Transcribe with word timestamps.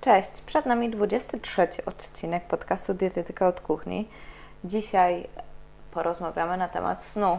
Cześć, 0.00 0.40
przed 0.40 0.66
nami 0.66 0.90
23 0.90 1.68
odcinek 1.86 2.44
podcastu 2.44 2.94
Dietetyka 2.94 3.48
od 3.48 3.60
Kuchni. 3.60 4.08
Dzisiaj 4.64 5.26
porozmawiamy 5.90 6.56
na 6.56 6.68
temat 6.68 7.04
snu 7.04 7.38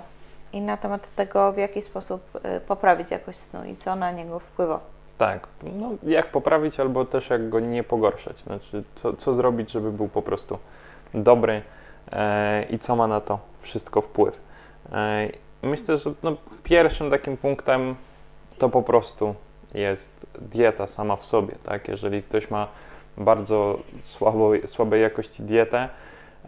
i 0.54 0.62
na 0.62 0.78
temat 0.78 1.16
tego, 1.16 1.54
w 1.54 1.58
jaki 1.58 1.82
sposób 1.82 2.22
y, 2.36 2.60
poprawić 2.60 3.12
jakość 3.12 3.40
snu 3.40 3.66
i 3.66 3.76
co 3.76 3.96
na 3.96 4.12
niego 4.12 4.40
wpływa. 4.40 4.80
Tak, 5.18 5.48
no 5.64 5.90
jak 6.04 6.32
poprawić 6.32 6.80
albo 6.80 7.06
też 7.06 7.30
jak 7.30 7.50
go 7.50 7.60
nie 7.60 7.84
pogorszać. 7.84 8.40
Znaczy, 8.40 8.84
co, 8.96 9.14
co 9.14 9.34
zrobić, 9.34 9.72
żeby 9.72 9.92
był 9.92 10.08
po 10.08 10.22
prostu 10.22 10.58
dobry 11.14 11.62
e, 12.12 12.64
i 12.70 12.80
co 12.80 12.96
ma 12.96 13.08
na 13.08 13.22
to 13.22 13.40
wszystko 13.60 14.02
wpływ. 14.02 14.40
E, 14.92 15.30
myślę, 15.62 15.98
że 15.98 16.14
no, 16.24 16.36
pierwszym 16.64 17.12
takim 17.12 17.38
punktem 17.38 17.96
to 18.58 18.70
po 18.70 18.82
prostu 18.82 19.36
jest 19.74 20.28
dieta 20.42 20.88
sama 20.88 21.16
w 21.16 21.26
sobie. 21.26 21.56
Tak? 21.64 21.88
Jeżeli 21.88 22.24
ktoś 22.24 22.50
ma 22.52 22.68
bardzo 23.18 23.80
słabo, 24.02 24.52
słabej 24.66 25.02
jakości 25.02 25.44
dietę, 25.44 25.90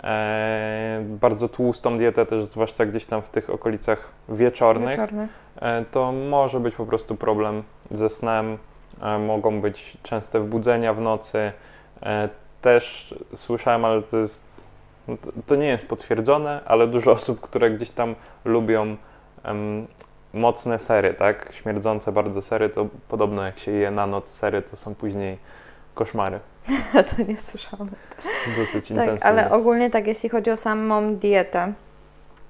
e, 0.04 1.04
bardzo 1.06 1.50
tłustą 1.50 1.98
dietę, 1.98 2.26
też 2.26 2.46
zwłaszcza 2.46 2.86
gdzieś 2.86 3.06
tam 3.06 3.22
w 3.22 3.30
tych 3.30 3.50
okolicach 3.50 4.12
wieczornych, 4.30 4.90
Wieczorny. 4.90 5.28
e, 5.62 5.86
to 5.92 6.12
może 6.12 6.60
być 6.60 6.76
po 6.76 6.86
prostu 6.86 7.16
problem 7.16 7.64
ze 7.92 8.10
snem. 8.10 8.58
E, 9.02 9.20
mogą 9.20 9.62
być 9.62 9.98
częste 10.04 10.40
wbudzenia 10.40 10.94
w 10.94 11.02
nocy. 11.02 11.52
E, 12.04 12.30
też 12.62 13.16
słyszałem, 13.36 13.86
ale 13.86 14.02
to 14.02 14.18
jest 14.18 14.68
no 15.08 15.18
to- 15.48 15.56
nie 15.56 15.68
jest 15.68 15.84
potwierdzone, 15.86 16.62
ale 16.66 16.88
dużo 16.88 17.12
osób, 17.12 17.42
które 17.42 17.72
gdzieś 17.72 17.92
tam 17.92 18.16
lubią 18.46 18.98
mocne 20.34 20.80
sery, 20.80 21.14
tak? 21.14 21.50
Śmierdzące 21.52 22.12
bardzo 22.12 22.42
sery, 22.42 22.70
to 22.70 22.88
podobno 23.08 23.46
jak 23.46 23.60
się 23.60 23.72
je 23.72 23.92
na 23.92 24.08
noc 24.08 24.30
sery, 24.30 24.62
to 24.62 24.76
są 24.76 24.96
później 24.96 25.38
koszmary. 25.94 26.40
to 27.18 27.24
nie 27.28 27.38
słyszałam. 27.38 27.90
Dosyć 28.58 28.88
Tak, 28.88 28.98
intensywne. 28.98 29.30
ale 29.30 29.52
ogólnie 29.52 29.90
tak, 29.90 30.08
jeśli 30.08 30.30
chodzi 30.30 30.52
o 30.52 30.58
samą 30.58 31.16
dietę, 31.16 31.74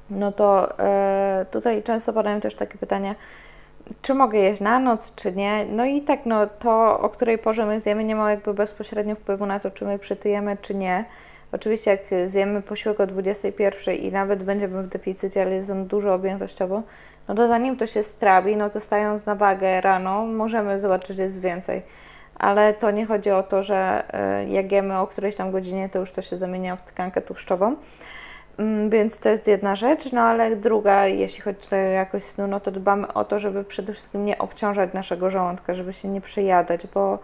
no 0.10 0.32
to 0.32 0.80
e, 0.80 1.46
tutaj 1.52 1.84
często 1.84 2.14
padają 2.14 2.42
też 2.42 2.56
takie 2.56 2.78
pytania, 2.78 3.16
czy 4.02 4.14
mogę 4.14 4.40
jeść 4.40 4.62
na 4.62 4.80
noc, 4.80 5.16
czy 5.16 5.32
nie. 5.32 5.66
No 5.66 5.86
i 5.86 6.02
tak, 6.02 6.26
no 6.26 6.48
to, 6.60 7.00
o 7.00 7.10
której 7.10 7.38
porze 7.38 7.66
my 7.66 7.80
zjemy, 7.80 8.04
nie 8.04 8.16
ma 8.16 8.32
jakby 8.32 8.54
bezpośrednio 8.54 9.16
wpływu 9.16 9.46
na 9.46 9.60
to, 9.60 9.72
czy 9.72 9.86
my 9.86 10.00
przytyjemy, 10.00 10.58
czy 10.62 10.76
nie. 10.76 11.06
Oczywiście 11.52 11.92
jak 11.92 12.30
zjemy 12.30 12.62
posiłek 12.62 13.00
o 13.00 13.08
21 13.08 13.96
i 13.96 14.12
nawet 14.12 14.44
będziemy 14.44 14.84
w 14.84 14.88
deficycie, 14.88 15.42
ale 15.42 15.52
jest 15.52 15.70
on 15.70 15.88
dużo 15.88 16.14
objętościowo, 16.14 16.82
no 17.28 17.36
to 17.36 17.48
zanim 17.48 17.78
to 17.78 17.88
się 17.88 18.04
strawi, 18.04 18.56
no 18.56 18.70
to 18.70 18.80
stając 18.80 19.26
na 19.26 19.36
wagę 19.36 19.82
rano, 19.82 20.26
możemy 20.26 20.80
zobaczyć, 20.80 21.18
że 21.18 21.24
jest 21.24 21.42
więcej. 21.42 21.82
Ale 22.40 22.74
to 22.74 22.92
nie 22.92 23.06
chodzi 23.06 23.32
o 23.32 23.44
to, 23.44 23.64
że 23.64 24.04
e, 24.14 24.48
jak 24.48 24.72
jemy 24.72 25.00
o 25.00 25.08
którejś 25.08 25.36
tam 25.36 25.52
godzinie, 25.52 25.90
to 25.90 26.00
już 26.00 26.12
to 26.12 26.22
się 26.22 26.38
zamienia 26.38 26.76
w 26.76 26.82
tkankę 26.82 27.22
tłuszczową. 27.22 27.76
Mm, 28.58 28.90
Więc 28.90 29.20
to 29.20 29.30
jest 29.30 29.48
jedna 29.48 29.76
rzecz, 29.76 30.12
no 30.12 30.22
ale 30.22 30.56
druga, 30.56 31.08
jeśli 31.08 31.42
chodzi 31.42 31.60
tutaj 31.60 31.88
o 31.88 31.90
jakość 31.90 32.26
snu, 32.26 32.48
no 32.48 32.60
to 32.60 32.72
dbamy 32.72 33.14
o 33.14 33.26
to, 33.26 33.40
żeby 33.40 33.64
przede 33.64 33.94
wszystkim 33.94 34.26
nie 34.26 34.38
obciążać 34.38 34.94
naszego 34.94 35.30
żołądka, 35.30 35.74
żeby 35.74 35.94
się 35.94 36.08
nie 36.08 36.22
przejadać, 36.22 36.88
bo, 36.88 37.20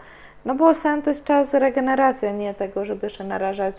no 0.45 0.55
bo 0.55 0.75
sen 0.75 1.01
to 1.01 1.09
jest 1.09 1.23
czas 1.23 1.53
regeneracji, 1.53 2.27
a 2.27 2.31
nie 2.31 2.53
tego, 2.53 2.85
żeby 2.85 3.05
jeszcze 3.05 3.23
narażać 3.23 3.75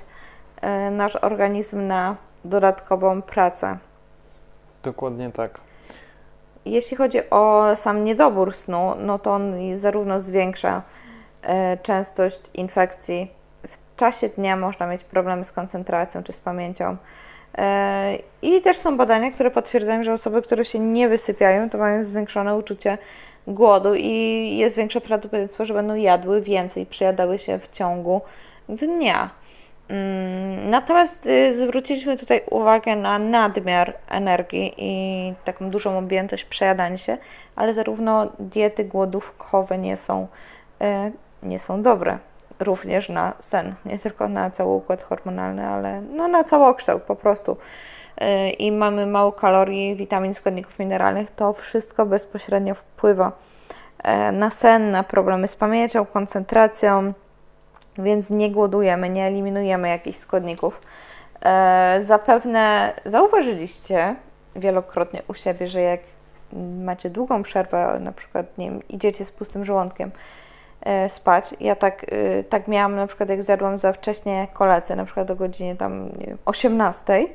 e, 0.60 0.90
nasz 0.90 1.16
organizm 1.16 1.86
na 1.86 2.16
dodatkową 2.44 3.22
pracę. 3.22 3.78
Dokładnie 4.82 5.30
tak. 5.30 5.69
Jeśli 6.64 6.96
chodzi 6.96 7.30
o 7.30 7.72
sam 7.76 8.04
niedobór 8.04 8.54
snu, 8.54 8.94
no 8.98 9.18
to 9.18 9.32
on 9.32 9.54
zarówno 9.76 10.20
zwiększa 10.20 10.82
e, 11.42 11.76
częstość 11.76 12.40
infekcji. 12.54 13.30
W 13.68 13.96
czasie 13.96 14.28
dnia 14.28 14.56
można 14.56 14.86
mieć 14.86 15.04
problemy 15.04 15.44
z 15.44 15.52
koncentracją 15.52 16.22
czy 16.22 16.32
z 16.32 16.40
pamięcią. 16.40 16.96
E, 17.58 18.18
I 18.42 18.60
też 18.60 18.76
są 18.76 18.96
badania, 18.96 19.30
które 19.30 19.50
potwierdzają, 19.50 20.04
że 20.04 20.12
osoby, 20.12 20.42
które 20.42 20.64
się 20.64 20.78
nie 20.78 21.08
wysypiają, 21.08 21.70
to 21.70 21.78
mają 21.78 22.04
zwiększone 22.04 22.56
uczucie 22.56 22.98
głodu 23.46 23.94
i 23.94 24.56
jest 24.56 24.76
większe 24.76 25.00
prawdopodobieństwo, 25.00 25.64
że 25.64 25.74
będą 25.74 25.94
jadły 25.94 26.42
więcej, 26.42 26.86
przejadały 26.86 27.38
się 27.38 27.58
w 27.58 27.68
ciągu 27.68 28.20
dnia. 28.68 29.30
Mm, 29.90 30.70
Natomiast 30.70 31.26
y, 31.26 31.54
zwróciliśmy 31.54 32.18
tutaj 32.18 32.42
uwagę 32.50 32.96
na 32.96 33.18
nadmiar 33.18 33.94
energii 34.08 34.74
i 34.76 35.34
taką 35.44 35.70
dużą 35.70 35.98
objętość 35.98 36.44
przejadania 36.44 36.96
się, 36.96 37.18
ale 37.56 37.74
zarówno 37.74 38.28
diety 38.38 38.84
głodówkowe 38.84 39.78
nie 39.78 39.96
są, 39.96 40.26
y, 40.82 41.12
nie 41.42 41.58
są 41.58 41.82
dobre. 41.82 42.18
Również 42.60 43.08
na 43.08 43.32
sen, 43.38 43.74
nie 43.86 43.98
tylko 43.98 44.28
na 44.28 44.50
cały 44.50 44.74
układ 44.74 45.02
hormonalny, 45.02 45.66
ale 45.66 46.00
no, 46.00 46.28
na 46.28 46.44
całokształt 46.44 47.02
po 47.02 47.16
prostu. 47.16 47.56
Y, 48.22 48.50
I 48.50 48.72
mamy 48.72 49.06
mało 49.06 49.32
kalorii, 49.32 49.96
witamin, 49.96 50.34
składników 50.34 50.78
mineralnych, 50.78 51.30
to 51.30 51.52
wszystko 51.52 52.06
bezpośrednio 52.06 52.74
wpływa 52.74 53.32
na 54.32 54.50
sen, 54.50 54.90
na 54.90 55.02
problemy 55.02 55.48
z 55.48 55.56
pamięcią, 55.56 56.06
koncentracją, 56.06 57.12
więc 58.02 58.30
nie 58.30 58.50
głodujemy, 58.50 59.08
nie 59.08 59.26
eliminujemy 59.26 59.88
jakichś 59.88 60.18
składników. 60.18 60.80
E, 61.42 61.98
zapewne 62.02 62.92
zauważyliście 63.04 64.16
wielokrotnie 64.56 65.22
u 65.28 65.34
siebie, 65.34 65.68
że 65.68 65.80
jak 65.80 66.00
macie 66.84 67.10
długą 67.10 67.42
przerwę, 67.42 67.98
na 68.00 68.12
przykład 68.12 68.58
nie 68.58 68.70
wiem, 68.70 68.88
idziecie 68.88 69.24
z 69.24 69.30
pustym 69.30 69.64
żołądkiem 69.64 70.10
e, 70.80 71.08
spać. 71.08 71.54
Ja 71.60 71.76
tak, 71.76 72.06
e, 72.08 72.44
tak 72.44 72.68
miałam 72.68 72.96
na 72.96 73.06
przykład 73.06 73.28
jak 73.28 73.42
zjadłam 73.42 73.78
za 73.78 73.92
wcześnie 73.92 74.48
kolację, 74.52 74.96
na 74.96 75.04
przykład 75.04 75.30
o 75.30 75.36
godzinie 75.36 75.76
tam 75.76 76.08
nie 76.18 76.26
wiem, 76.26 76.38
18 76.44 77.26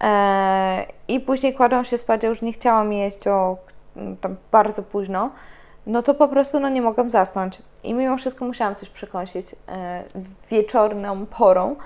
e, 0.00 0.86
i 1.08 1.20
później 1.20 1.54
kładłam 1.54 1.84
się 1.84 1.98
spać, 1.98 2.24
a 2.24 2.26
już 2.26 2.42
nie 2.42 2.52
chciałam 2.52 2.92
jeść 2.92 3.26
o 3.28 3.56
tam 4.20 4.36
bardzo 4.52 4.82
późno, 4.82 5.30
no 5.86 6.02
to 6.02 6.14
po 6.14 6.28
prostu 6.28 6.60
no, 6.60 6.68
nie 6.68 6.82
mogłam 6.82 7.10
zasnąć. 7.10 7.58
I 7.82 7.94
mimo 7.94 8.16
wszystko 8.16 8.44
musiałam 8.44 8.74
coś 8.74 8.88
przekąsić 8.88 9.56
e, 9.68 10.04
wieczorną 10.50 11.26
porą, 11.26 11.76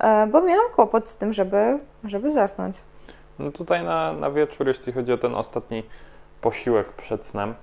e, 0.00 0.26
bo 0.26 0.42
miałam 0.42 0.70
kłopot 0.74 1.08
z 1.08 1.16
tym, 1.16 1.32
żeby, 1.32 1.78
żeby 2.04 2.32
zasnąć. 2.32 2.76
No 3.38 3.52
tutaj 3.52 3.84
na, 3.84 4.12
na 4.12 4.30
wieczór, 4.30 4.66
jeśli 4.66 4.92
chodzi 4.92 5.12
o 5.12 5.18
ten 5.18 5.34
ostatni 5.34 5.82
posiłek 6.40 6.92
przed 6.92 7.26
snem, 7.26 7.54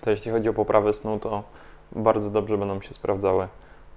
to 0.00 0.10
jeśli 0.10 0.32
chodzi 0.32 0.48
o 0.48 0.52
poprawę 0.52 0.92
snu, 0.92 1.18
to 1.18 1.42
bardzo 1.92 2.30
dobrze 2.30 2.58
będą 2.58 2.80
się 2.80 2.94
sprawdzały 2.94 3.48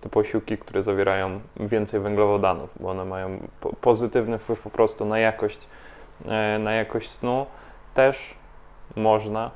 te 0.01 0.09
posiłki, 0.09 0.57
które 0.57 0.83
zawierają 0.83 1.39
więcej 1.59 1.99
węglowodanów, 1.99 2.69
bo 2.79 2.89
one 2.89 3.05
mają 3.05 3.39
po, 3.61 3.73
pozytywny 3.73 4.39
wpływ 4.39 4.61
po 4.61 4.69
prostu 4.69 5.05
na 5.05 5.19
jakość, 5.19 5.67
e, 6.25 6.59
na 6.59 6.73
jakość 6.73 7.11
snu. 7.11 7.45
Też 7.93 8.35
można 8.95 9.51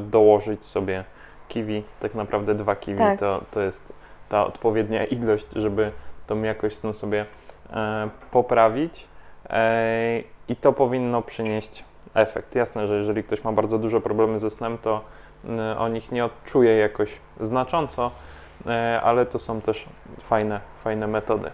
dołożyć 0.00 0.64
sobie 0.64 1.04
kiwi, 1.48 1.84
tak 2.00 2.14
naprawdę 2.14 2.54
dwa 2.54 2.76
kiwi 2.76 2.98
Tak. 2.98 3.18
to, 3.18 3.44
to 3.50 3.60
jest 3.60 3.92
ta 4.28 4.46
odpowiednia 4.46 5.04
ilość, 5.04 5.46
żeby 5.56 5.92
tą 6.26 6.42
jakość 6.42 6.76
snu 6.76 6.92
sobie 6.92 7.26
e, 7.70 8.08
poprawić. 8.30 9.06
E, 9.50 10.22
I 10.48 10.56
to 10.56 10.72
powinno 10.72 11.22
przynieść 11.22 11.84
efekt. 12.14 12.54
Jasne, 12.54 12.88
że 12.88 12.96
jeżeli 12.96 13.24
ktoś 13.24 13.44
ma 13.44 13.52
bardzo 13.52 13.78
dużo 13.78 14.00
problemy 14.00 14.38
ze 14.38 14.50
snem, 14.50 14.78
to 14.78 15.00
y, 15.44 15.78
on 15.78 15.96
ich 15.96 16.12
nie 16.12 16.24
odczuje 16.24 16.76
jakoś 16.76 17.20
znacząco, 17.40 18.10
e, 18.66 19.00
ale 19.02 19.26
to 19.26 19.38
są 19.38 19.60
też 19.60 19.86
fajne, 20.22 20.60
fajne 20.84 21.06
metody. 21.06 21.50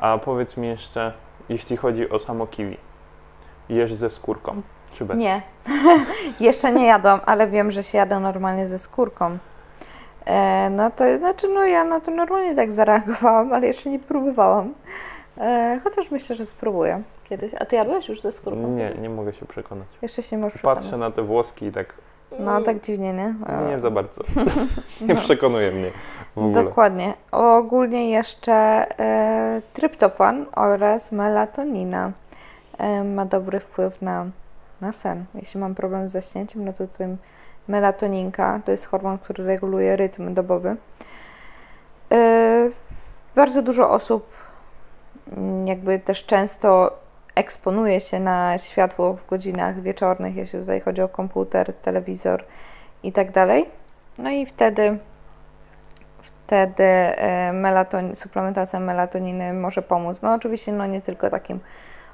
A 0.00 0.18
powiedz 0.18 0.56
mi 0.56 0.68
jeszcze, 0.68 1.12
jeśli 1.48 1.76
chodzi 1.76 2.10
o 2.10 2.18
samo 2.18 2.46
kiwi, 2.46 2.76
jesz 3.68 3.94
ze 3.94 4.10
skórką 4.10 4.62
czy 4.94 5.04
bez? 5.04 5.16
Nie, 5.18 5.42
jeszcze 6.40 6.72
nie 6.72 6.86
jadłam, 6.86 7.20
ale 7.26 7.46
wiem, 7.48 7.70
że 7.70 7.82
się 7.82 7.98
jada 7.98 8.20
normalnie 8.20 8.66
ze 8.68 8.78
skórką. 8.78 9.38
E, 10.26 10.70
no 10.70 10.90
to 10.90 11.18
znaczy, 11.18 11.48
no 11.48 11.64
ja 11.64 11.84
na 11.84 12.00
to 12.00 12.10
normalnie 12.10 12.54
tak 12.54 12.72
zareagowałam, 12.72 13.52
ale 13.52 13.66
jeszcze 13.66 13.90
nie 13.90 13.98
próbowałam. 13.98 14.74
E, 15.38 15.80
chociaż 15.84 16.10
myślę, 16.10 16.36
że 16.36 16.46
spróbuję 16.46 17.02
kiedyś. 17.28 17.52
A 17.60 17.64
ty 17.64 17.76
jadłeś 17.76 18.08
już 18.08 18.20
ze 18.20 18.32
skórką? 18.32 18.68
Nie, 18.68 18.90
nie 19.00 19.10
mogę 19.10 19.32
się 19.32 19.46
przekonać. 19.46 19.86
Jeszcze 20.02 20.22
się 20.22 20.38
możesz 20.38 20.62
Patrzę 20.62 20.80
przekonać. 20.88 21.10
na 21.10 21.16
te 21.16 21.22
włoski 21.22 21.66
i 21.66 21.72
tak. 21.72 21.94
No 22.38 22.60
tak 22.60 22.80
dziwnie, 22.80 23.12
nie? 23.12 23.34
Nie 23.68 23.78
za 23.78 23.90
bardzo. 23.90 24.20
nie 25.08 25.14
No. 25.14 25.20
przekonuje 25.20 25.70
mnie 25.72 25.90
w 26.36 26.38
ogóle. 26.38 26.64
Dokładnie. 26.64 27.14
Ogólnie 27.32 28.10
jeszcze 28.10 28.52
e, 29.00 29.62
tryptopan 29.72 30.46
oraz 30.56 31.12
melatonina 31.12 32.12
e, 32.78 33.04
ma 33.04 33.24
dobry 33.24 33.60
wpływ 33.60 34.02
na, 34.02 34.26
na 34.84 34.92
sen. 34.92 35.24
Jeśli 35.34 35.60
mam 35.60 35.74
problem 35.74 36.10
z 36.10 36.12
zaśnięciem, 36.12 36.64
no 36.64 36.72
to 36.72 36.86
tym 36.86 37.16
melatoninka 37.68 38.60
to 38.64 38.70
jest 38.70 38.86
hormon, 38.86 39.18
który 39.18 39.44
reguluje 39.44 39.96
rytm 39.96 40.34
dobowy. 40.34 40.76
E, 42.12 42.70
bardzo 43.34 43.62
dużo 43.62 43.90
osób 43.90 44.26
mm, 45.36 45.66
jakby 45.66 45.98
też 45.98 46.26
często 46.26 46.98
eksponuje 47.34 48.00
się 48.00 48.20
na 48.20 48.58
światło 48.58 49.14
w 49.14 49.26
godzinach 49.26 49.80
wieczornych, 49.80 50.36
jeśli 50.36 50.60
tutaj 50.60 50.80
chodzi 50.80 51.02
o 51.02 51.08
komputer, 51.08 51.72
telewizor 51.74 52.44
i 53.02 53.12
tak 53.12 53.30
dalej. 53.30 53.66
No 54.18 54.30
i 54.30 54.46
wtedy 54.46 54.98
wtedy 56.46 56.84
e, 56.84 57.52
melatonin, 57.52 58.16
suplementacja 58.16 58.80
melatoniny 58.80 59.52
może 59.52 59.82
pomóc. 59.82 60.22
No 60.22 60.34
oczywiście 60.34 60.72
no 60.72 60.86
nie 60.86 61.00
tylko 61.00 61.30
takim 61.30 61.60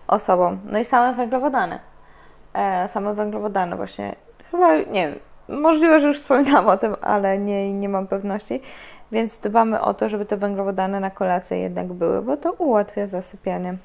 osobom. 0.07 0.61
No 0.65 0.79
i 0.79 0.85
same 0.85 1.15
węglowodany. 1.15 1.79
E, 2.55 2.89
same 2.89 3.15
węglowodany 3.15 3.77
właśnie. 3.77 4.17
Chyba, 4.51 4.77
nie 4.77 5.15
możliwe, 5.49 6.01
że 6.01 6.09
już 6.09 6.21
wspominałam 6.21 6.69
o 6.69 6.77
tym, 6.77 6.95
ale 7.03 7.39
nie, 7.39 7.73
nie 7.73 7.89
mam 7.89 8.07
pewności. 8.07 8.61
Więc 9.13 9.39
dbamy 9.39 9.81
o 9.81 9.95
to, 9.95 10.09
żeby 10.09 10.25
te 10.25 10.37
węglowodany 10.37 11.01
na 11.01 11.11
kolację 11.11 11.59
jednak 11.59 11.93
były, 11.93 12.23
bo 12.23 12.37
to 12.37 12.53
ułatwia 12.53 13.07
zasypianie. 13.07 13.77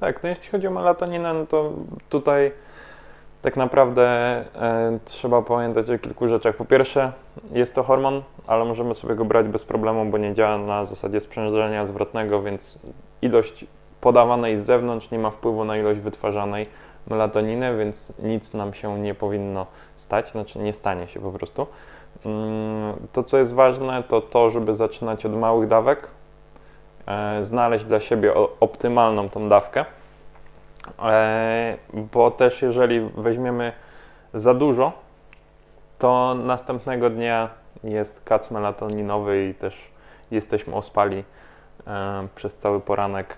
Tak, 0.00 0.22
no 0.22 0.28
jeśli 0.28 0.50
chodzi 0.50 0.66
o 0.66 0.70
melatoninę, 0.70 1.34
no 1.34 1.46
to 1.46 1.72
tutaj 2.08 2.52
tak 3.42 3.56
naprawdę 3.56 4.06
e, 4.06 4.98
trzeba 5.04 5.42
pamiętać 5.42 5.90
o 5.90 5.98
kilku 5.98 6.28
rzeczach. 6.28 6.56
Po 6.56 6.64
pierwsze, 6.64 7.12
jest 7.52 7.74
to 7.74 7.82
hormon, 7.82 8.22
ale 8.46 8.64
możemy 8.64 8.94
sobie 8.94 9.14
go 9.14 9.24
brać 9.24 9.46
bez 9.46 9.64
problemu, 9.64 10.04
bo 10.04 10.18
nie 10.18 10.34
działa 10.34 10.58
na 10.58 10.84
zasadzie 10.84 11.20
sprzężenia 11.20 11.86
zwrotnego, 11.86 12.42
więc 12.42 12.78
ilość 13.22 13.66
podawanej 14.00 14.58
z 14.58 14.64
zewnątrz 14.64 15.10
nie 15.10 15.18
ma 15.18 15.30
wpływu 15.30 15.64
na 15.64 15.76
ilość 15.76 16.00
wytwarzanej 16.00 16.66
melatoniny, 17.06 17.76
więc 17.76 18.12
nic 18.18 18.54
nam 18.54 18.74
się 18.74 18.98
nie 18.98 19.14
powinno 19.14 19.66
stać, 19.94 20.30
znaczy 20.30 20.58
nie 20.58 20.72
stanie 20.72 21.08
się 21.08 21.20
po 21.20 21.32
prostu. 21.32 21.66
Mm, 22.24 22.94
to, 23.12 23.22
co 23.22 23.38
jest 23.38 23.54
ważne, 23.54 24.02
to 24.02 24.20
to, 24.20 24.50
żeby 24.50 24.74
zaczynać 24.74 25.26
od 25.26 25.32
małych 25.32 25.68
dawek, 25.68 26.08
e, 27.06 27.44
znaleźć 27.44 27.84
dla 27.84 28.00
siebie 28.00 28.34
optymalną 28.60 29.28
tą 29.28 29.48
dawkę, 29.48 29.84
e, 30.98 31.76
bo 31.92 32.30
też 32.30 32.62
jeżeli 32.62 33.00
weźmiemy 33.00 33.72
za 34.34 34.54
dużo, 34.54 34.92
to 35.98 36.34
następnego 36.34 37.10
dnia 37.10 37.48
jest 37.84 38.24
kac 38.24 38.50
melatoninowy 38.50 39.46
i 39.46 39.54
też 39.54 39.90
jesteśmy 40.30 40.74
ospali 40.74 41.24
e, 41.86 42.28
przez 42.34 42.56
cały 42.56 42.80
poranek. 42.80 43.36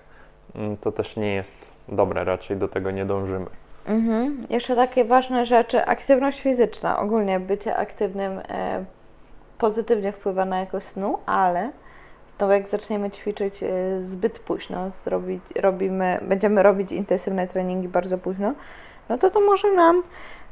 Mm, 0.55 0.77
To 0.77 0.91
też 0.91 1.15
nie 1.15 1.35
jest 1.35 1.76
dobre, 1.89 2.23
raczej 2.23 2.57
do 2.57 2.67
tego 2.67 2.91
nie 2.91 3.05
dążymy. 3.05 3.45
Mhm. 3.85 4.47
Jeszcze 4.49 4.75
takie 4.75 5.05
ważne 5.05 5.45
rzeczy, 5.45 5.85
aktywność 5.85 6.41
fizyczna, 6.41 6.99
ogólnie 6.99 7.39
bycie 7.39 7.75
aktywnym 7.75 8.39
e, 8.49 8.85
pozytywnie 9.57 10.11
wpływa 10.11 10.45
na 10.45 10.59
jakość 10.59 10.87
snu, 10.87 11.19
ale 11.25 11.71
to 12.37 12.51
jak 12.51 12.67
zaczniemy 12.67 13.11
ćwiczyć 13.11 13.63
e, 13.63 13.69
zbyt 14.01 14.39
późno, 14.39 14.89
zrobić, 14.89 15.41
robimy, 15.55 16.19
będziemy 16.21 16.63
robić 16.63 16.91
intensywne 16.91 17.47
treningi 17.47 17.87
bardzo 17.87 18.17
późno, 18.17 18.53
no 19.09 19.17
to 19.17 19.29
to 19.29 19.41
może 19.41 19.71
nam 19.71 20.03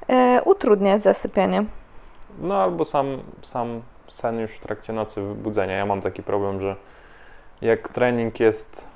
e, 0.08 0.42
utrudniać 0.46 1.04
zasypianie. 1.04 1.66
No 2.40 2.56
albo 2.56 2.86
sam, 2.86 3.18
sam 3.42 3.82
sen 4.08 4.40
już 4.40 4.52
w 4.52 4.60
trakcie 4.60 4.94
nocy, 4.94 5.22
wybudzenia. 5.22 5.76
Ja 5.76 5.86
mam 5.86 6.02
taki 6.02 6.24
problem, 6.24 6.62
że 6.62 6.76
jak 7.62 7.90
trening 7.90 8.40
jest 8.40 8.88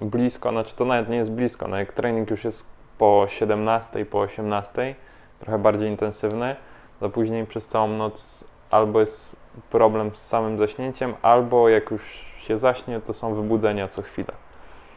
blisko, 0.00 0.50
znaczy 0.50 0.76
to 0.76 0.84
nawet 0.84 1.08
nie 1.08 1.16
jest 1.16 1.30
blisko, 1.30 1.68
no 1.68 1.76
jak 1.76 1.92
trening 1.92 2.30
już 2.30 2.44
jest 2.44 2.66
po 2.98 3.26
17, 3.28 4.06
po 4.06 4.20
18, 4.20 4.94
trochę 5.38 5.58
bardziej 5.58 5.88
intensywny, 5.88 6.56
to 7.00 7.10
później 7.10 7.46
przez 7.46 7.66
całą 7.66 7.88
noc 7.88 8.44
albo 8.70 9.00
jest 9.00 9.36
problem 9.70 10.10
z 10.14 10.26
samym 10.26 10.58
zaśnięciem, 10.58 11.14
albo 11.22 11.68
jak 11.68 11.90
już 11.90 12.24
się 12.38 12.58
zaśnie, 12.58 13.00
to 13.00 13.14
są 13.14 13.34
wybudzenia 13.34 13.88
co 13.88 14.02
chwilę. 14.02 14.32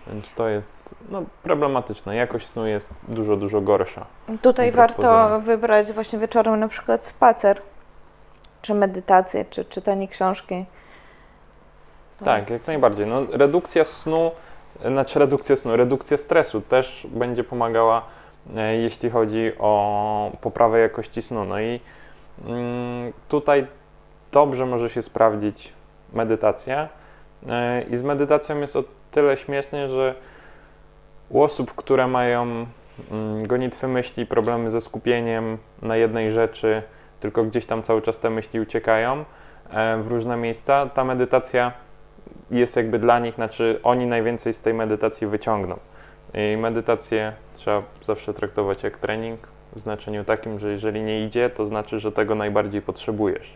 Więc 0.08 0.34
to 0.34 0.48
jest 0.48 0.96
no, 1.10 1.24
problematyczne. 1.44 2.16
Jakość 2.16 2.48
snu 2.48 2.68
jest 2.68 2.94
dużo, 3.08 3.38
dużo 3.38 3.62
gorsza. 3.62 4.06
Tutaj 4.42 4.72
warto 4.72 5.40
wybrać 5.40 5.92
właśnie 5.92 6.20
wieczorem 6.20 6.60
na 6.60 6.68
przykład 6.68 7.06
spacer, 7.06 7.62
czy 8.62 8.74
medytację, 8.74 9.46
czy 9.46 9.66
czytanie 9.66 10.08
książki. 10.08 10.66
To 12.20 12.26
Tak, 12.26 12.50
jak 12.50 12.68
najbardziej. 12.68 13.08
No, 13.08 13.26
redukcja 13.32 13.86
snu, 13.86 14.32
znaczy 14.86 15.20
redukcja 15.20 15.56
snu, 15.56 15.76
redukcja 15.76 16.18
stresu 16.18 16.62
też 16.62 17.08
będzie 17.10 17.44
pomagała, 17.44 18.06
e, 18.56 18.76
jeśli 18.76 19.10
chodzi 19.10 19.52
o 19.60 20.32
poprawę 20.42 20.80
jakości 20.80 21.22
snu. 21.22 21.46
No 21.46 21.60
i 21.60 21.80
mm, 22.48 23.14
tutaj 23.28 23.68
dobrze 24.32 24.66
może 24.66 24.90
się 24.90 25.02
sprawdzić 25.02 25.74
medytacja. 26.14 26.90
E, 27.50 27.82
I 27.82 27.98
z 27.98 28.02
medytacją 28.02 28.60
jest 28.60 28.76
o 28.76 28.84
tyle 29.12 29.38
śmiesznie, 29.38 29.90
że 29.90 30.16
u 31.30 31.42
osób, 31.42 31.76
które 31.76 32.08
mają 32.08 32.44
mm, 33.12 33.48
gonitwy 33.48 33.88
myśli, 33.88 34.26
problemy 34.26 34.72
ze 34.72 34.82
skupieniem 34.82 35.58
na 35.82 35.96
jednej 35.96 36.32
rzeczy, 36.32 36.82
tylko 37.20 37.44
gdzieś 37.44 37.66
tam 37.66 37.84
cały 37.84 38.02
czas 38.02 38.20
te 38.20 38.30
myśli 38.30 38.60
uciekają 38.60 39.26
e, 39.70 39.98
w 39.98 40.08
różne 40.08 40.38
miejsca, 40.38 40.86
ta 40.86 41.04
medytacja 41.04 41.87
jest 42.52 42.76
jakby 42.76 43.00
dla 43.00 43.20
nich, 43.20 43.36
znaczy 43.36 43.80
oni 43.84 44.06
najwięcej 44.06 44.54
z 44.54 44.62
tej 44.62 44.74
medytacji 44.74 45.28
wyciągną. 45.28 45.80
I 46.34 46.58
medytację 46.58 47.34
trzeba 47.56 47.84
zawsze 48.04 48.34
traktować 48.34 48.84
jak 48.84 48.98
trening 48.98 49.40
w 49.76 49.80
znaczeniu 49.80 50.24
takim, 50.24 50.60
że 50.60 50.72
jeżeli 50.72 51.02
nie 51.02 51.26
idzie, 51.26 51.50
to 51.50 51.66
znaczy, 51.66 52.00
że 52.00 52.12
tego 52.12 52.36
najbardziej 52.36 52.82
potrzebujesz. 52.82 53.54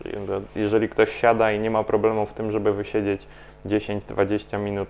Jeżeli 0.56 0.88
ktoś 0.88 1.12
siada 1.12 1.52
i 1.52 1.58
nie 1.58 1.70
ma 1.70 1.84
problemu 1.84 2.26
w 2.26 2.32
tym, 2.32 2.52
żeby 2.52 2.72
wysiedzieć 2.72 3.26
10-20 3.66 4.60
minut 4.60 4.88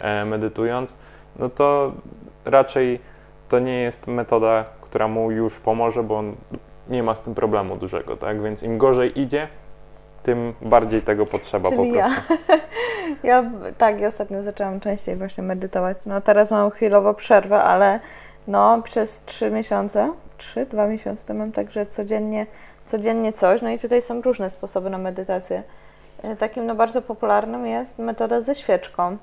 e, 0.00 0.24
medytując, 0.24 0.96
no 1.38 1.48
to 1.48 1.92
raczej 2.44 3.00
to 3.48 3.58
nie 3.58 3.80
jest 3.80 4.06
metoda, 4.06 4.64
która 4.80 5.08
mu 5.08 5.30
już 5.30 5.58
pomoże, 5.58 6.02
bo 6.02 6.18
on 6.18 6.36
nie 6.88 7.02
ma 7.02 7.14
z 7.14 7.22
tym 7.22 7.34
problemu 7.34 7.76
dużego, 7.76 8.16
tak? 8.16 8.42
Więc 8.42 8.62
im 8.62 8.78
gorzej 8.78 9.20
idzie, 9.20 9.48
tym 10.22 10.54
bardziej 10.62 11.02
tego 11.02 11.26
potrzeba 11.26 11.70
po 11.70 11.76
Czyli 11.76 11.92
ja. 11.92 12.04
prostu. 12.04 12.44
Ja 13.22 13.50
tak, 13.78 14.00
ja 14.00 14.08
ostatnio 14.08 14.42
zaczęłam 14.42 14.80
częściej 14.80 15.16
właśnie 15.16 15.42
medytować. 15.42 15.96
No 16.06 16.20
teraz 16.20 16.50
mam 16.50 16.70
chwilowo 16.70 17.14
przerwę, 17.14 17.62
ale 17.62 18.00
no 18.48 18.82
przez 18.82 19.24
trzy 19.24 19.50
miesiące, 19.50 20.12
trzy, 20.36 20.66
dwa 20.66 20.86
miesiące 20.86 21.26
to 21.26 21.34
mam 21.34 21.52
także 21.52 21.86
codziennie, 21.86 22.46
codziennie 22.84 23.32
coś. 23.32 23.62
No 23.62 23.70
i 23.70 23.78
tutaj 23.78 24.02
są 24.02 24.22
różne 24.22 24.50
sposoby 24.50 24.90
na 24.90 24.98
medytację. 24.98 25.62
E, 26.22 26.36
Takim 26.36 26.66
no 26.66 26.74
bardzo 26.74 27.02
popularnym 27.02 27.66
jest 27.66 27.98
metoda 27.98 28.40
ze 28.40 28.54
świeczką. 28.54 29.16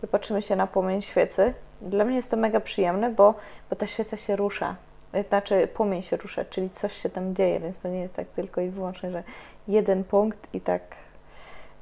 Wypatrzymy 0.00 0.42
się 0.42 0.56
na 0.56 0.66
płomień 0.66 1.02
świecy. 1.02 1.54
Dla 1.80 2.04
mnie 2.04 2.16
jest 2.16 2.30
to 2.30 2.36
mega 2.36 2.60
przyjemne, 2.60 3.10
bo, 3.10 3.34
bo 3.70 3.76
ta 3.76 3.86
świeca 3.86 4.16
się 4.16 4.36
rusza. 4.36 4.76
Znaczy 5.28 5.68
płomień 5.74 6.02
się 6.02 6.16
rusza, 6.16 6.44
czyli 6.44 6.70
coś 6.70 7.02
się 7.02 7.10
tam 7.10 7.34
dzieje, 7.34 7.60
więc 7.60 7.80
to 7.80 7.88
nie 7.88 8.00
jest 8.00 8.14
tak 8.14 8.28
tylko 8.28 8.60
i 8.60 8.68
wyłącznie, 8.68 9.10
że 9.10 9.22
jeden 9.68 10.04
punkt 10.04 10.54
i 10.54 10.60
tak. 10.60 10.82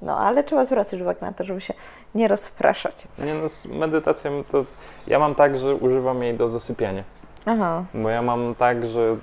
No, 0.03 0.19
ale 0.19 0.45
trzeba 0.45 0.65
zwracać 0.65 1.01
uwagę 1.01 1.21
na 1.21 1.33
to, 1.33 1.45
żeby 1.45 1.61
się 1.61 1.75
nie 2.15 2.29
rozpraszać. 2.29 3.09
Nie 3.19 3.35
no, 3.35 3.49
z 3.49 3.67
medytacją 3.67 4.45
to 4.45 4.65
ja 5.07 5.19
mam 5.19 5.35
tak, 5.35 5.57
że 5.57 5.75
używam 5.75 6.23
jej 6.23 6.35
do 6.35 6.49
zasypiania. 6.49 7.05
Aha. 7.47 7.85
Bo 7.95 8.09
ja 8.09 8.23
mam 8.23 8.55
tak, 8.55 8.87
że 8.87 9.17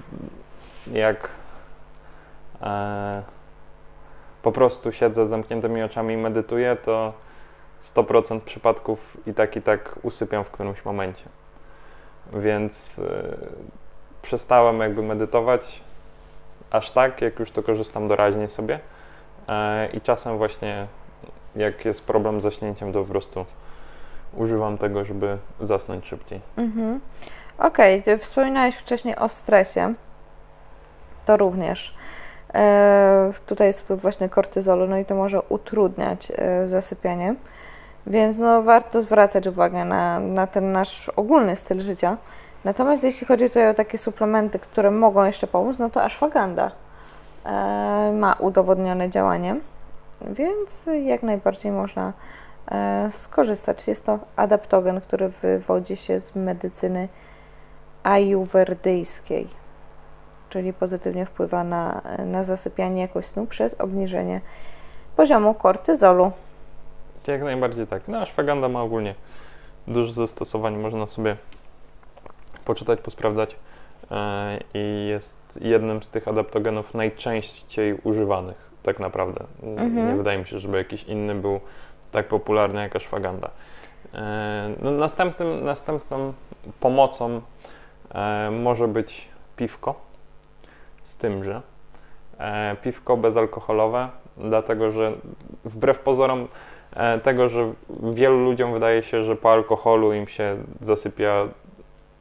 jak 0.91 1.29
e, 2.61 3.23
po 4.41 4.51
prostu 4.51 4.91
siedzę 4.91 5.25
z 5.25 5.29
zamkniętymi 5.29 5.83
oczami 5.83 6.13
i 6.13 6.17
medytuję, 6.17 6.75
to 6.75 7.13
100% 7.81 8.39
przypadków 8.39 9.17
i 9.27 9.33
tak 9.33 9.55
i 9.55 9.61
tak 9.61 9.99
usypiam 10.03 10.43
w 10.43 10.51
którymś 10.51 10.85
momencie. 10.85 11.23
Więc 12.33 12.99
e, 12.99 13.37
przestałem 14.27 14.79
jakby 14.79 15.03
medytować 15.03 15.81
aż 16.71 16.91
tak, 16.91 17.21
jak 17.21 17.39
już 17.39 17.51
to 17.51 17.63
korzystam 17.63 18.07
doraźnie 18.07 18.49
sobie. 18.49 18.79
E, 19.47 19.87
I 19.87 20.01
czasem 20.01 20.37
właśnie 20.37 20.87
jak 21.55 21.85
jest 21.85 22.05
problem 22.05 22.39
z 22.39 22.43
zaśnięciem, 22.43 22.93
to 22.93 23.01
po 23.01 23.09
prostu 23.09 23.45
używam 24.33 24.77
tego, 24.77 25.05
żeby 25.05 25.37
zasnąć 25.61 26.07
szybciej. 26.07 26.41
Mhm. 26.57 26.99
Okej, 27.57 28.03
ty 28.03 28.17
wspominałeś 28.17 28.75
wcześniej 28.75 29.15
o 29.15 29.29
stresie. 29.29 29.93
To 31.25 31.37
również. 31.37 31.95
E, 32.53 33.31
tutaj 33.45 33.67
jest 33.67 33.81
wpływ 33.81 34.01
właśnie 34.01 34.29
kortyzolu, 34.29 34.87
no 34.87 34.97
i 34.97 35.05
to 35.05 35.15
może 35.15 35.41
utrudniać 35.41 36.31
e, 36.35 36.67
zasypianie. 36.67 37.35
Więc 38.07 38.39
no, 38.39 38.63
warto 38.63 39.01
zwracać 39.01 39.47
uwagę 39.47 39.85
na, 39.85 40.19
na 40.19 40.47
ten 40.47 40.71
nasz 40.71 41.09
ogólny 41.09 41.55
styl 41.55 41.79
życia. 41.79 42.17
Natomiast 42.63 43.03
jeśli 43.03 43.27
chodzi 43.27 43.47
tutaj 43.47 43.69
o 43.69 43.73
takie 43.73 43.97
suplementy, 43.97 44.59
które 44.59 44.91
mogą 44.91 45.25
jeszcze 45.25 45.47
pomóc, 45.47 45.79
no 45.79 45.89
to 45.89 46.03
ashwagandha 46.03 46.71
e, 47.45 48.11
ma 48.19 48.33
udowodnione 48.33 49.09
działanie, 49.09 49.55
więc 50.21 50.85
jak 51.03 51.23
najbardziej 51.23 51.71
można 51.71 52.13
e, 52.71 53.07
skorzystać. 53.11 53.87
Jest 53.87 54.05
to 54.05 54.19
adaptogen, 54.35 55.01
który 55.01 55.29
wywodzi 55.29 55.95
się 55.95 56.19
z 56.19 56.35
medycyny 56.35 57.07
ajurwedyjskiej, 58.03 59.47
czyli 60.49 60.73
pozytywnie 60.73 61.25
wpływa 61.25 61.63
na, 61.63 62.01
na 62.25 62.43
zasypianie 62.43 63.01
jakość 63.01 63.27
snu 63.27 63.45
przez 63.45 63.73
obniżenie 63.73 64.41
poziomu 65.15 65.53
kortyzolu. 65.53 66.31
Jak 67.27 67.43
najbardziej 67.43 67.87
tak. 67.87 68.07
No, 68.07 68.17
ashwagandha 68.17 68.69
ma 68.69 68.81
ogólnie 68.81 69.15
dużo 69.87 70.11
zastosowań, 70.11 70.77
można 70.77 71.07
sobie 71.07 71.37
poczytać, 72.67 73.01
posprawdzać 73.01 73.55
e, 74.11 74.59
i 74.73 75.07
jest 75.07 75.59
jednym 75.61 76.03
z 76.03 76.09
tych 76.09 76.27
adaptogenów 76.27 76.93
najczęściej 76.93 77.99
używanych. 78.03 78.67
tak 78.83 78.99
naprawdę. 78.99 79.43
Mhm. 79.63 80.07
Nie 80.07 80.15
wydaje 80.15 80.37
mi 80.37 80.45
się, 80.45 80.59
żeby 80.59 80.77
jakiś 80.77 81.03
inny 81.03 81.35
był 81.35 81.59
tak 82.11 82.27
popularny 82.27 82.81
jak 82.81 82.95
ashwagandha. 82.95 83.49
E, 84.13 84.69
No, 84.81 84.91
następnym, 84.91 85.59
następną 85.61 86.33
pomocą 86.79 87.41
e, 88.13 88.51
może 88.51 88.87
być 88.87 89.27
piwko, 89.55 89.95
z 91.01 91.17
tym, 91.17 91.43
że 91.43 91.61
piwko 92.81 93.17
bezalkoholowe, 93.17 94.09
dlatego 94.37 94.91
że 94.91 95.11
wbrew 95.65 95.99
pozorom 95.99 96.47
tego, 97.23 97.49
że 97.49 97.73
wielu 98.13 98.43
ludziom 98.45 98.73
wydaje 98.73 99.03
się, 99.03 99.23
że 99.23 99.35
po 99.35 99.51
alkoholu 99.51 100.13
im 100.13 100.27
się 100.27 100.57
zasypia, 100.81 101.47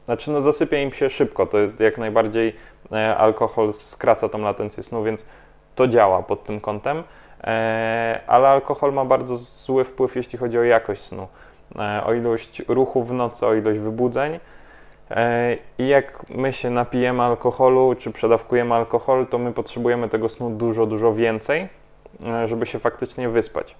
znaczy 0.07 0.31
no 0.31 0.41
zasypia 0.41 0.77
im 0.77 0.91
się 0.91 1.09
szybko, 1.09 1.45
to 1.45 1.57
jak 1.79 1.97
najbardziej 1.97 2.55
e, 2.91 3.17
alkohol 3.17 3.73
skraca 3.73 4.29
tą 4.29 4.41
latencję 4.41 4.83
snu, 4.83 5.03
więc 5.03 5.25
to 5.75 5.87
działa 5.87 6.23
pod 6.23 6.43
tym 6.43 6.59
kątem, 6.59 7.03
e, 7.43 8.19
ale 8.27 8.49
alkohol 8.49 8.93
ma 8.93 9.05
bardzo 9.05 9.37
zły 9.37 9.83
wpływ, 9.83 10.15
jeśli 10.15 10.39
chodzi 10.39 10.59
o 10.59 10.63
jakość 10.63 11.03
snu, 11.03 11.27
e, 11.75 12.03
o 12.05 12.13
ilość 12.13 12.63
ruchu 12.67 13.03
w 13.03 13.13
nocy, 13.13 13.45
o 13.45 13.53
ilość 13.53 13.79
wybudzeń. 13.79 14.39
I 15.77 15.87
jak 15.87 16.29
my 16.29 16.53
się 16.53 16.69
napijemy 16.69 17.23
alkoholu, 17.23 17.95
czy 17.95 18.11
przedawkujemy 18.11 18.75
alkohol, 18.75 19.27
to 19.27 19.37
my 19.37 19.53
potrzebujemy 19.53 20.09
tego 20.09 20.29
snu 20.29 20.49
dużo, 20.49 20.85
dużo 20.85 21.13
więcej, 21.13 21.67
żeby 22.45 22.65
się 22.65 22.79
faktycznie 22.79 23.29
wyspać. 23.29 23.75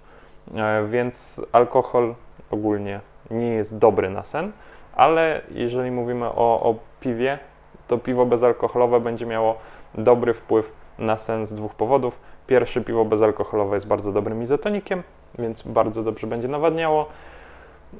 Więc 0.88 1.42
alkohol 1.52 2.16
ogólnie 2.52 3.00
nie 3.32 3.48
jest 3.48 3.78
dobry 3.78 4.10
na 4.10 4.24
sen, 4.24 4.52
ale 4.98 5.42
jeżeli 5.52 5.92
mówimy 5.92 6.26
o, 6.26 6.62
o 6.62 6.76
piwie, 7.00 7.40
to 7.88 7.98
piwo 7.98 8.26
bezalkoholowe 8.26 9.00
będzie 9.00 9.26
miało 9.26 9.58
dobry 9.96 10.34
wpływ 10.34 10.72
na 11.00 11.18
sen 11.18 11.46
z 11.46 11.54
dwóch 11.54 11.76
powodów. 11.76 12.20
Pierwszy, 12.48 12.82
piwo 12.82 13.06
bezalkoholowe 13.06 13.76
jest 13.76 13.88
bardzo 13.88 14.12
dobrym 14.12 14.42
izotonikiem, 14.42 15.04
więc 15.40 15.62
bardzo 15.62 16.04
dobrze 16.04 16.28
będzie 16.28 16.48
nawadniało. 16.48 17.06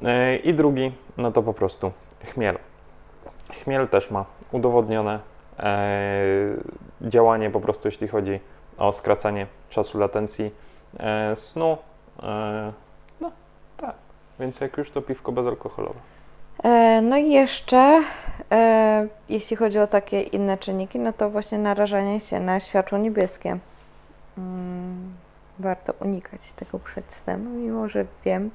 E, 0.04 0.36
I 0.36 0.54
drugi, 0.54 0.92
no 1.16 1.32
to 1.32 1.42
po 1.42 1.54
prostu 1.54 1.92
chmiel. 2.24 2.58
Chmiel 3.64 3.88
też 3.88 4.10
ma 4.10 4.24
udowodnione 4.52 5.20
e, 5.58 6.56
działanie 7.00 7.50
po 7.50 7.60
prostu, 7.60 7.88
jeśli 7.88 8.08
chodzi 8.08 8.40
o 8.78 8.92
skracanie 8.92 9.46
czasu 9.68 9.98
latencji 9.98 10.54
e, 11.00 11.36
snu. 11.36 11.78
No 13.20 13.30
tak, 13.76 13.94
więc 14.40 14.60
jak 14.60 14.78
już 14.78 14.90
to 14.90 15.02
piwko 15.02 15.32
bezalkoholowe. 15.32 16.17
E, 16.64 17.00
No 17.02 17.16
i 17.16 17.30
jeszcze, 17.30 18.02
e, 18.52 19.06
jeśli 19.28 19.56
chodzi 19.56 19.78
o 19.78 19.86
takie 19.86 20.22
inne 20.22 20.58
czynniki, 20.58 20.98
no 20.98 21.12
to 21.12 21.30
właśnie 21.30 21.58
narażanie 21.58 22.20
się 22.20 22.40
na 22.40 22.60
światło 22.60 22.98
niebieskie. 22.98 23.58
Mm, 24.38 25.12
Warto 25.58 25.92
unikać 26.00 26.52
tego 26.52 26.78
przed 26.78 27.12
snem, 27.12 27.62
mimo 27.62 27.88
że 27.88 28.04
wiem, 28.24 28.50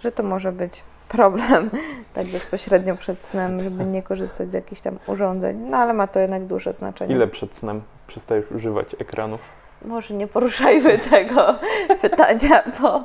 że 0.00 0.12
to 0.12 0.22
może 0.22 0.52
być 0.52 0.82
problem 1.08 1.70
tak 2.14 2.26
bezpośrednio 2.26 2.96
przed 2.96 3.24
snem, 3.24 3.60
żeby 3.60 3.84
nie 3.84 4.02
korzystać 4.02 4.50
z 4.50 4.52
jakichś 4.52 4.80
tam 4.80 4.98
urządzeń, 5.06 5.56
no 5.56 5.76
ale 5.76 5.92
ma 5.92 6.06
to 6.06 6.20
jednak 6.20 6.44
duże 6.44 6.72
znaczenie. 6.72 7.14
Ile 7.14 7.26
przed 7.26 7.56
snem 7.56 7.82
przestajesz 8.06 8.50
używać 8.52 8.86
ekranów? 8.98 9.40
Może 9.84 10.14
nie 10.14 10.26
poruszajmy 10.26 10.98
tego 11.10 11.54
pytania, 12.00 12.62
bo, 12.80 13.04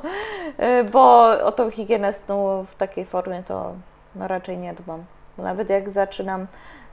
y, 0.65 0.83
bo 0.83 1.25
o 1.45 1.51
tą 1.51 1.71
higienę 1.71 2.13
snu 2.13 2.65
w 2.71 2.75
takiej 2.75 3.05
formie 3.05 3.43
to 3.47 3.73
no 4.19 4.27
raczej 4.27 4.57
nie 4.57 4.73
dbam. 4.73 5.03
Bo 5.37 5.43
nawet 5.43 5.69
jak 5.69 5.89
zaczynam 5.89 6.47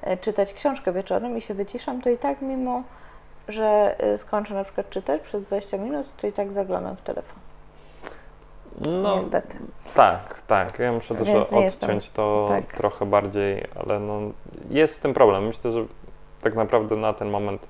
y, 0.07 0.17
czytać 0.17 0.53
książkę 0.55 0.93
wieczorem 0.93 1.39
i 1.39 1.41
się 1.41 1.55
wyciszam, 1.55 2.03
to 2.03 2.11
i 2.11 2.19
tak 2.19 2.43
mimo, 2.43 2.83
że 3.49 3.97
y, 4.15 4.19
skończę 4.19 4.55
na 4.55 4.65
przykład 4.65 4.91
czytać 4.91 5.23
przez 5.23 5.43
20 5.43 5.79
minut, 5.79 6.07
to 6.17 6.27
i 6.27 6.33
tak 6.33 6.53
zaglądam 6.53 6.97
w 6.97 7.03
telefon. 7.03 7.39
No, 8.81 9.15
Niestety. 9.15 9.59
Tak, 9.95 10.43
tak. 10.47 10.79
Ja 10.79 10.93
muszę 10.93 11.15
też 11.15 11.29
nie 11.29 11.61
jestem- 11.61 11.91
odciąć 11.91 12.11
to 12.11 12.47
tak. 12.49 12.67
trochę 12.67 13.07
bardziej, 13.07 13.65
ale 13.85 14.01
no, 14.01 14.21
jest 14.71 14.95
z 14.95 14.99
tym 14.99 15.15
problem. 15.15 15.47
Myślę, 15.47 15.73
że 15.73 15.85
tak 16.41 16.55
naprawdę 16.55 16.97
na 16.97 17.13
ten 17.13 17.31
moment 17.31 17.69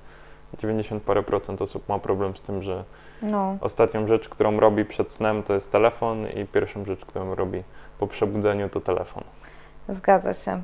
90 0.57 1.03
parę 1.03 1.23
procent 1.23 1.61
osób 1.61 1.89
ma 1.89 1.99
problem 1.99 2.37
z 2.37 2.41
tym, 2.41 2.61
że 2.61 2.83
No, 3.21 3.57
ostatnią 3.61 4.07
rzecz, 4.07 4.29
którą 4.29 4.59
robi 4.59 4.85
przed 4.85 5.11
snem, 5.11 5.43
to 5.43 5.53
jest 5.53 5.71
telefon 5.71 6.27
i 6.29 6.45
pierwszą 6.45 6.85
rzecz, 6.85 7.05
którą 7.05 7.35
robi 7.35 7.63
po 7.99 8.07
przebudzeniu, 8.07 8.69
to 8.69 8.81
telefon. 8.81 9.23
zgadza 9.89 10.33
się. 10.33 10.61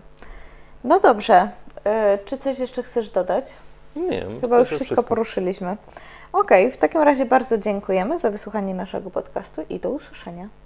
No 0.84 1.00
dobrze. 1.00 1.50
Y, 2.16 2.26
Czy 2.26 2.38
coś 2.38 2.60
jeszcze 2.60 2.84
chcesz 2.84 3.10
dodać? 3.10 3.54
Nie, 3.96 4.26
Chyba 4.42 4.60
już 4.60 4.70
wszystko 4.70 5.04
poruszyliśmy. 5.04 5.78
Okej, 6.34 6.72
w 6.72 6.78
takim 6.78 7.02
razie 7.02 7.26
bardzo 7.26 7.58
dziękujemy 7.58 8.18
za 8.18 8.30
wysłuchanie 8.30 8.74
naszego 8.74 9.10
podcastu 9.12 9.62
i 9.70 9.80
do 9.80 9.90
usłyszenia. 9.90 10.48